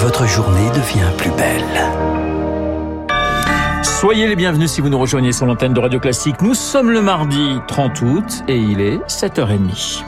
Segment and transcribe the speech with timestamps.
[0.00, 1.64] votre journée devient plus belle.
[3.82, 6.40] Soyez les bienvenus si vous nous rejoignez sur l'antenne de Radio Classique.
[6.40, 10.04] Nous sommes le mardi 30 août et il est 7h30.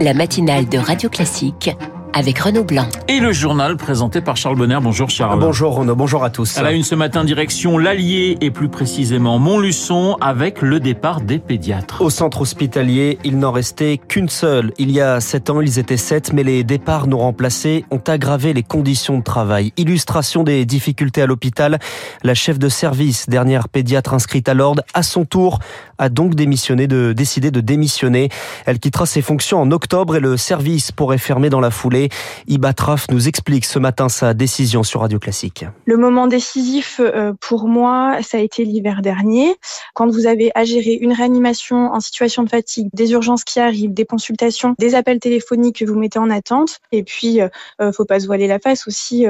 [0.00, 1.70] La matinale de Radio Classique
[2.14, 2.86] avec Renaud Blanc.
[3.08, 4.78] Et le journal présenté par Charles Bonner.
[4.82, 5.38] Bonjour Charles.
[5.38, 6.58] Bonjour Renaud, bonjour à tous.
[6.58, 11.38] À la une ce matin, direction l'Allier et plus précisément Montluçon avec le départ des
[11.38, 12.02] pédiatres.
[12.02, 14.72] Au centre hospitalier, il n'en restait qu'une seule.
[14.78, 18.52] Il y a sept ans, ils étaient sept, mais les départs non remplacés ont aggravé
[18.52, 19.72] les conditions de travail.
[19.76, 21.78] Illustration des difficultés à l'hôpital,
[22.22, 25.58] la chef de service, dernière pédiatre inscrite à l'ordre, à son tour,
[25.98, 28.28] a donc démissionné de, décidé de démissionner.
[28.66, 32.01] Elle quittera ses fonctions en octobre et le service pourrait fermer dans la foulée.
[32.48, 35.64] Iba Traf nous explique ce matin sa décision sur Radio Classique.
[35.84, 39.54] Le moment décisif euh, pour moi, ça a été l'hiver dernier.
[39.94, 43.94] Quand vous avez à gérer une réanimation en situation de fatigue, des urgences qui arrivent,
[43.94, 47.48] des consultations, des appels téléphoniques que vous mettez en attente, et puis euh,
[47.80, 49.26] euh faut pas se voiler la face aussi,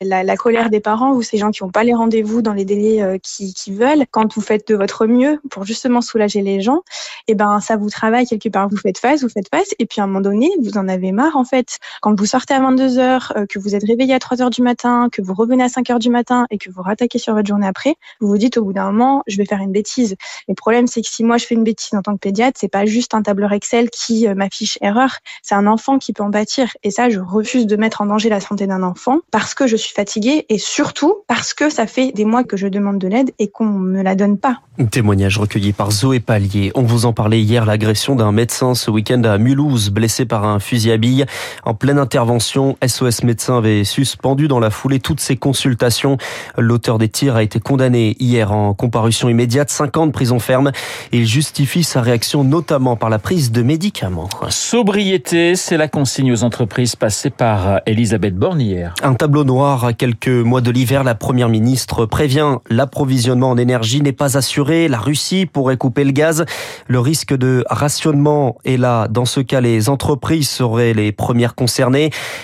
[0.00, 3.02] la, colère des parents ou ces gens qui n'ont pas les rendez-vous dans les délais
[3.02, 4.04] euh, qui, qui, veulent.
[4.10, 6.82] Quand vous faites de votre mieux pour justement soulager les gens,
[7.28, 8.68] et eh ben ça vous travaille quelque part.
[8.68, 11.12] Vous faites face, vous faites face, et puis à un moment donné, vous en avez
[11.12, 11.78] marre en fait.
[12.02, 14.62] Quand vous sortez à 22 heures, euh, que vous êtes réveillé à 3 heures du
[14.62, 17.46] matin, que vous revenez à 5 heures du matin et que vous rattaquez sur votre
[17.46, 20.16] journée après, vous vous dites au bout d'un moment, je vais faire une bêtise.
[20.48, 22.68] Le problème, c'est que si moi je fais une bêtise en tant que pédiatre, c'est
[22.68, 26.30] pas juste un tableur Excel qui euh, m'affiche erreur, c'est un enfant qui peut en
[26.30, 26.68] pâtir.
[26.82, 29.76] Et ça, je refuse de mettre en danger la santé d'un enfant parce que je
[29.76, 33.32] suis fatiguée et surtout parce que ça fait des mois que je demande de l'aide
[33.38, 34.60] et qu'on me la donne pas.
[34.90, 36.70] Témoignage recueilli par Zoé Pallier.
[36.74, 40.60] On vous en parlait hier, l'agression d'un médecin ce week-end à Mulhouse, blessé par un
[40.60, 41.26] fusil à billes
[41.64, 42.76] en pleine intervention.
[42.86, 46.18] SOS Médecins avait suspendu dans la foulée toutes ses consultations.
[46.56, 50.70] L'auteur des tirs a été condamné hier en comparution immédiate, 5 ans de prison ferme.
[51.10, 54.28] Il justifie sa réaction notamment par la prise de médicaments.
[54.50, 58.94] Sobriété, c'est la consigne aux entreprises passée par Elisabeth Borne hier.
[59.02, 61.02] Un tableau noir à quelques mois de l'hiver.
[61.02, 64.86] La première ministre prévient l'approvisionnement en énergie n'est pas assuré.
[64.86, 66.44] La Russie pourrait couper le gaz.
[66.86, 69.08] Le risque de rationnement est là.
[69.08, 71.95] Dans ce cas, les entreprises seraient les premières concernées.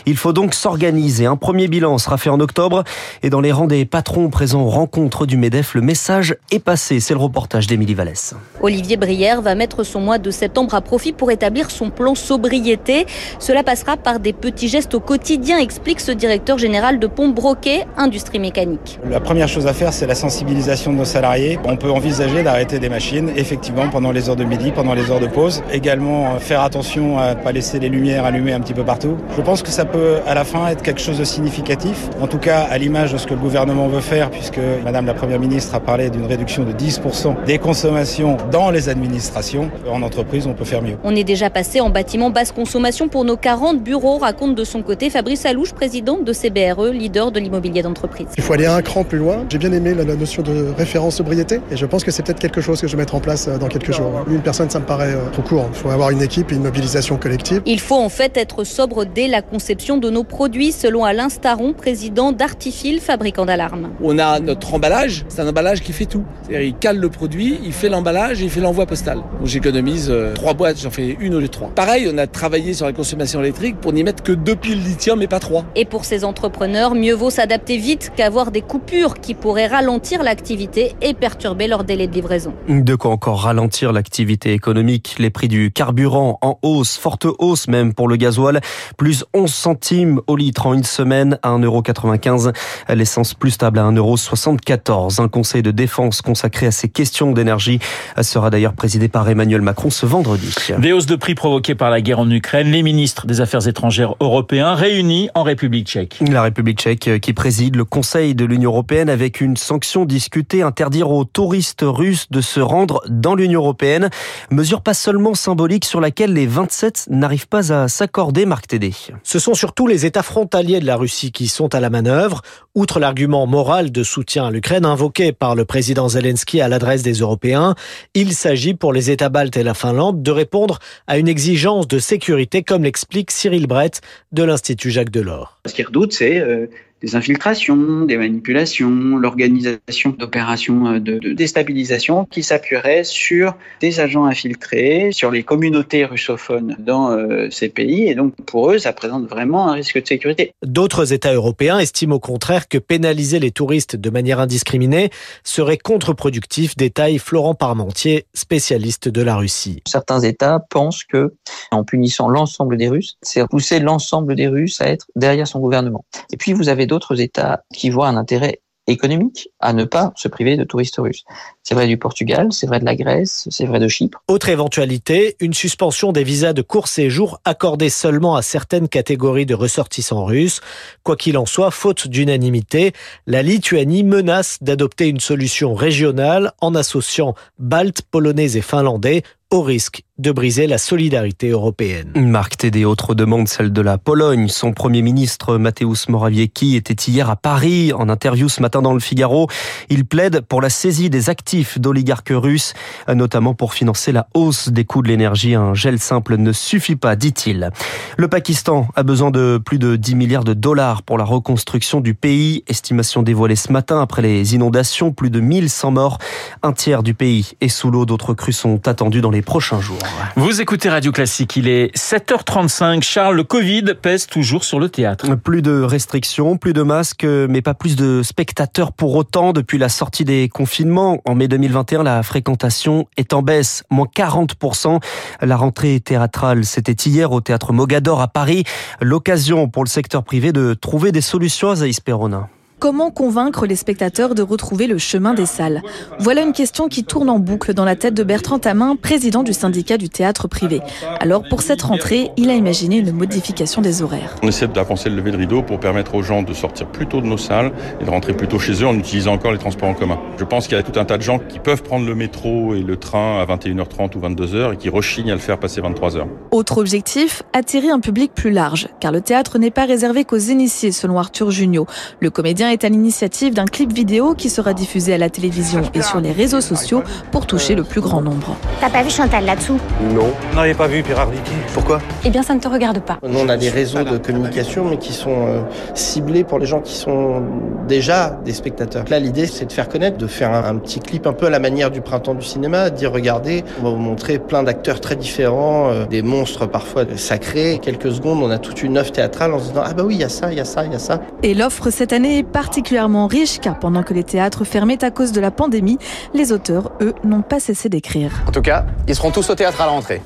[0.07, 1.27] Il faut donc s'organiser.
[1.27, 2.85] Un premier bilan sera fait en octobre
[3.23, 7.01] et dans les rangs des patrons présents aux rencontres du MEDEF, le message est passé.
[7.01, 8.35] C'est le reportage d'Émilie Vallès.
[8.61, 13.07] Olivier Brière va mettre son mois de septembre à profit pour établir son plan sobriété.
[13.39, 17.87] Cela passera par des petits gestes au quotidien, explique ce directeur général de Pont Broquet,
[17.97, 18.99] Industrie Mécanique.
[19.09, 21.59] La première chose à faire, c'est la sensibilisation de nos salariés.
[21.65, 25.21] On peut envisager d'arrêter des machines, effectivement, pendant les heures de midi, pendant les heures
[25.21, 25.63] de pause.
[25.73, 29.17] Également, faire attention à ne pas laisser les lumières allumées un petit peu partout.
[29.37, 32.39] Je pense que ça peut à la fin être quelque chose de significatif, en tout
[32.39, 35.75] cas à l'image de ce que le gouvernement veut faire, puisque Madame la Première ministre
[35.75, 39.71] a parlé d'une réduction de 10% des consommations dans les administrations.
[39.91, 40.97] En entreprise, on peut faire mieux.
[41.05, 44.83] On est déjà passé en bâtiment basse consommation pour nos 40 bureaux, raconte de son
[44.83, 48.27] côté Fabrice Alouche, président de CBRE, leader de l'immobilier d'entreprise.
[48.37, 49.45] Il faut aller un cran plus loin.
[49.49, 52.61] J'ai bien aimé la notion de référence sobriété et je pense que c'est peut-être quelque
[52.61, 54.25] chose que je vais mettre en place euh, dans quelques jours.
[54.31, 55.67] Une personne, ça me paraît euh, trop court.
[55.73, 57.63] Il faut avoir une équipe et une mobilisation collective.
[57.67, 61.73] Il faut en fait être sobre dès la conception de nos produits, selon Alain Staron,
[61.73, 63.91] président d'Artifil, fabricant d'alarmes.
[64.03, 66.25] On a notre emballage, c'est un emballage qui fait tout.
[66.51, 69.19] Il cale le produit, il fait l'emballage et il fait l'envoi postal.
[69.39, 71.71] Donc j'économise euh, trois boîtes, j'en fais une au lieu de trois.
[71.75, 75.23] Pareil, on a travaillé sur la consommation électrique pour n'y mettre que deux piles lithium
[75.23, 75.65] et pas trois.
[75.77, 80.95] Et pour ces entrepreneurs, mieux vaut s'adapter vite qu'avoir des coupures qui pourraient ralentir l'activité
[81.01, 82.55] et perturber leur délai de livraison.
[82.69, 87.95] De quoi encore ralentir l'activité économique Les prix du carburant en hausse, forte hausse même
[87.95, 88.61] pour le gasoil,
[88.97, 92.53] plus 11 centimes au litre en une semaine à 1,95€.
[92.89, 95.21] L'essence plus stable à 1,74€.
[95.21, 97.79] Un conseil de défense consacré à ces questions d'énergie
[98.21, 100.55] sera d'ailleurs présidé par Emmanuel Macron ce vendredi.
[100.79, 102.71] Des hausses de prix provoquées par la guerre en Ukraine.
[102.71, 106.19] Les ministres des Affaires étrangères européens réunis en République tchèque.
[106.29, 111.11] La République tchèque qui préside le Conseil de l'Union européenne avec une sanction discutée, interdire
[111.11, 114.11] aux touristes russes de se rendre dans l'Union européenne.
[114.51, 118.93] Mesure pas seulement symbolique sur laquelle les 27 n'arrivent pas à s'accorder, Marc Tédé.
[119.23, 122.43] Ce sont surtout les États frontaliers de la Russie qui sont à la manœuvre.
[122.75, 127.15] Outre l'argument moral de soutien à l'Ukraine invoqué par le président Zelensky à l'adresse des
[127.15, 127.75] Européens,
[128.15, 131.99] il s'agit pour les États baltes et la Finlande de répondre à une exigence de
[131.99, 134.01] sécurité, comme l'explique Cyril Brett
[134.33, 135.59] de l'Institut Jacques Delors.
[135.67, 136.69] Ce qu'ils redoutent, c'est
[137.03, 145.11] des infiltrations, des manipulations, l'organisation d'opérations de, de déstabilisation qui s'appuieraient sur des agents infiltrés,
[145.13, 148.09] sur les communautés russophones dans euh, ces pays.
[148.09, 150.53] Et donc, pour eux, ça présente vraiment un risque de sécurité.
[150.65, 155.11] D'autres États européens estiment au contraire que pénaliser les touristes de manière indiscriminée
[155.45, 159.83] serait contre-productif, détaille Florent Parmentier, spécialiste de la Russie.
[159.87, 161.35] Certains États pensent que,
[161.71, 166.05] en punissant l'ensemble des Russes, c'est pousser l'ensemble des Russes à être derrière son gouvernement.
[166.33, 170.29] Et puis, vous avez d'autres États qui voient un intérêt économique à ne pas se
[170.29, 171.25] priver de touristes russes.
[171.63, 174.23] C'est vrai du Portugal, c'est vrai de la Grèce, c'est vrai de Chypre.
[174.29, 179.55] Autre éventualité, une suspension des visas de court séjour accordés seulement à certaines catégories de
[179.55, 180.61] ressortissants russes.
[181.03, 182.93] Quoi qu'il en soit, faute d'unanimité,
[183.27, 190.03] la Lituanie menace d'adopter une solution régionale en associant Baltes, Polonais et Finlandais au risque
[190.19, 192.13] de briser la solidarité européenne.
[192.15, 194.47] Marc Tédé, autre demande, celle de la Pologne.
[194.49, 199.01] Son premier ministre, Mateusz Morawiecki, était hier à Paris en interview ce matin dans le
[199.01, 199.49] Figaro.
[199.89, 202.73] Il plaide pour la saisie des actifs d'oligarques russes,
[203.13, 205.55] notamment pour financer la hausse des coûts de l'énergie.
[205.55, 207.71] Un gel simple ne suffit pas, dit-il.
[208.17, 212.15] Le Pakistan a besoin de plus de 10 milliards de dollars pour la reconstruction du
[212.15, 212.63] pays.
[212.69, 215.11] Estimation dévoilée ce matin après les inondations.
[215.13, 216.19] Plus de 1100 morts.
[216.63, 218.07] Un tiers du pays est sous l'eau.
[218.07, 219.99] D'autres crues sont attendues dans les prochains jours.
[220.37, 223.03] Vous écoutez Radio Classique, il est 7h35.
[223.03, 225.35] Charles, le Covid pèse toujours sur le théâtre.
[225.37, 229.53] Plus de restrictions, plus de masques, mais pas plus de spectateurs pour autant.
[229.53, 235.01] Depuis la sortie des confinements en mai 2021, la fréquentation est en baisse, moins 40%.
[235.41, 238.65] La rentrée théâtrale, c'était hier au théâtre Mogador à Paris.
[239.01, 242.49] L'occasion pour le secteur privé de trouver des solutions à Zaïs Perona.
[242.83, 245.83] Comment convaincre les spectateurs de retrouver le chemin des salles
[246.19, 249.53] Voilà une question qui tourne en boucle dans la tête de Bertrand Tamin, président du
[249.53, 250.81] syndicat du théâtre privé.
[251.21, 254.35] Alors pour cette rentrée, il a imaginé une modification des horaires.
[254.43, 257.21] On essaie d'avancer le lever de rideau pour permettre aux gens de sortir plus tôt
[257.21, 259.89] de nos salles et de rentrer plus tôt chez eux en utilisant encore les transports
[259.89, 260.19] en commun.
[260.37, 262.75] Je pense qu'il y a tout un tas de gens qui peuvent prendre le métro
[262.75, 266.27] et le train à 21h30 ou 22h et qui rechignent à le faire passer 23h.
[266.51, 270.91] Autre objectif, attirer un public plus large, car le théâtre n'est pas réservé qu'aux initiés
[270.91, 271.87] selon Arthur Junio.
[272.19, 276.03] Le comédien est à l'initiative d'un clip vidéo qui sera diffusé à la télévision et
[276.03, 278.57] sur les réseaux sociaux pour toucher le plus grand nombre.
[278.81, 279.79] T'as pas vu Chantal là-dessous?
[280.15, 280.33] Non.
[280.51, 281.29] Vous n'avez pas vu Pierre
[281.75, 282.01] Pourquoi?
[282.25, 283.19] Eh bien, ça ne te regarde pas.
[283.23, 285.63] Nous, on a des réseaux de communication, mais qui sont euh,
[285.95, 287.43] ciblés pour les gens qui sont
[287.87, 289.05] déjà des spectateurs.
[289.09, 291.51] Là, l'idée, c'est de faire connaître, de faire un, un, petit clip un peu à
[291.51, 295.01] la manière du printemps du cinéma, de dire regardez, on va vous montrer plein d'acteurs
[295.01, 297.79] très différents, euh, des monstres parfois sacrés.
[297.83, 300.21] Quelques secondes, on a toute une œuvre théâtrale en se disant ah bah oui, il
[300.21, 301.21] y a ça, il y a ça, il y a ça.
[301.43, 305.33] Et l'offre cette année est particulièrement riche car pendant que les théâtres fermaient à cause
[305.33, 305.99] de la pandémie,
[306.33, 308.31] les auteurs, eux, n'ont pas cessé d'écrire.
[308.47, 310.23] En tout cas, ils seront tous au théâtre à la rentrée.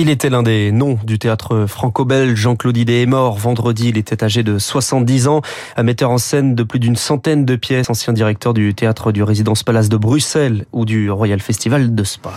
[0.00, 2.38] Il était l'un des noms du théâtre franco-belge.
[2.38, 3.88] Jean-Claude Idé est mort vendredi.
[3.88, 5.42] Il était âgé de 70 ans,
[5.76, 9.24] un metteur en scène de plus d'une centaine de pièces, ancien directeur du théâtre du
[9.24, 12.30] Résidence Palace de Bruxelles ou du Royal Festival de Spa.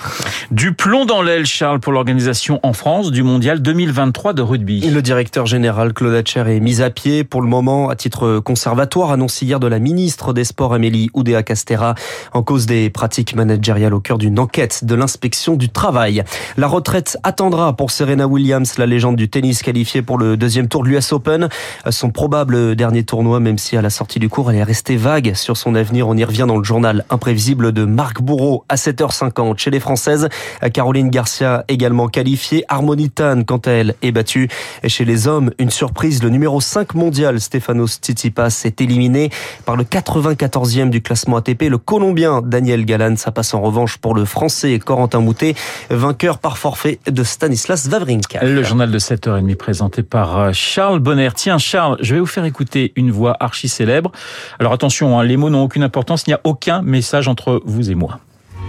[0.49, 4.79] Du plomb dans l'aile, Charles, pour l'organisation en France du Mondial 2023 de rugby.
[4.89, 9.11] Le directeur général Claude Hatcher est mis à pied pour le moment à titre conservatoire,
[9.11, 11.93] annoncé hier de la ministre des Sports Amélie Oudéa Castera,
[12.33, 16.23] en cause des pratiques managériales au cœur d'une enquête de l'inspection du travail.
[16.57, 20.83] La retraite attendue pour Serena Williams, la légende du tennis qualifiée pour le deuxième tour
[20.83, 21.49] de l'US Open.
[21.89, 25.33] Son probable dernier tournoi, même si à la sortie du cours, elle est restée vague
[25.33, 26.07] sur son avenir.
[26.07, 29.57] On y revient dans le journal imprévisible de Marc Bourreau à 7h50.
[29.57, 30.29] Chez les Françaises,
[30.73, 32.63] Caroline Garcia également qualifiée.
[32.69, 34.47] Harmonitane, quant à elle, est battue.
[34.83, 36.23] Et chez les hommes, une surprise.
[36.23, 39.29] Le numéro 5 mondial, Stefanos Tsitsipas, est éliminé
[39.65, 41.63] par le 94e du classement ATP.
[41.63, 45.55] Le Colombien Daniel Galan, ça passe en revanche pour le Français Corentin Moutet,
[45.89, 48.45] vainqueur par forfait de Stanislas Wawrinka.
[48.45, 51.29] Le journal de 7h30 présenté par euh, Charles Bonner.
[51.33, 54.11] Tiens Charles, je vais vous faire écouter une voix archi célèbre.
[54.59, 57.89] Alors attention, hein, les mots n'ont aucune importance, il n'y a aucun message entre vous
[57.89, 58.19] et moi.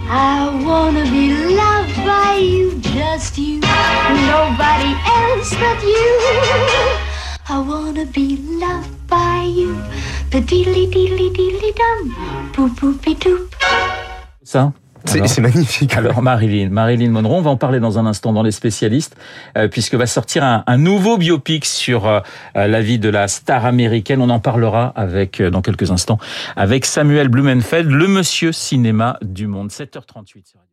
[0.09, 3.59] I wanna be loved by you, just you,
[4.25, 6.01] nobody else but you.
[7.51, 9.75] I wanna be loved by you,
[10.31, 12.11] the diddly diddly diddly dum,
[12.55, 13.53] boop boopy doop.
[14.43, 14.71] Ça
[15.05, 15.95] c'est magnifique.
[15.95, 19.15] Alors Marilyn, Marilyn Monroe, on va en parler dans un instant dans les spécialistes,
[19.57, 22.19] euh, puisque va sortir un, un nouveau biopic sur euh,
[22.55, 24.21] la vie de la star américaine.
[24.21, 26.17] On en parlera avec euh, dans quelques instants
[26.55, 29.69] avec Samuel Blumenfeld, le monsieur cinéma du monde.
[29.69, 30.63] 7h38 sur